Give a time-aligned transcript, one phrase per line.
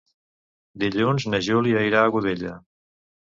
[0.83, 2.57] Dilluns na Júlia irà a Godella.